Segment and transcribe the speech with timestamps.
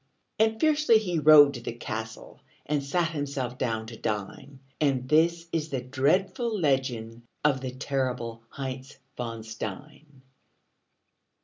[0.39, 5.47] And fiercely he rode to the castle And sat himself down to dine; And this
[5.51, 10.23] is the dreadful legend Of the terrible Heinz von Stein.